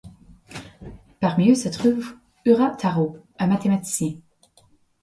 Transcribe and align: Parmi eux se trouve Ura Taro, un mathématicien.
Parmi 1.19 1.51
eux 1.51 1.53
se 1.53 1.69
trouve 1.69 2.15
Ura 2.47 2.71
Taro, 2.75 3.17
un 3.37 3.45
mathématicien. 3.45 4.13